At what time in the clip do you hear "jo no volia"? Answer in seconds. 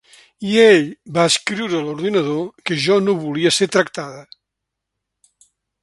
2.87-3.55